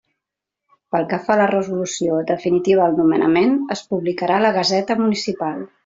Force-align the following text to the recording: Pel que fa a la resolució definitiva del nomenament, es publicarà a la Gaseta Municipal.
Pel 0.95 1.05
que 1.11 1.19
fa 1.27 1.33
a 1.35 1.37
la 1.41 1.45
resolució 1.51 2.17
definitiva 2.33 2.89
del 2.89 2.99
nomenament, 3.03 3.55
es 3.79 3.85
publicarà 3.93 4.41
a 4.41 4.45
la 4.49 4.55
Gaseta 4.61 4.99
Municipal. 5.07 5.67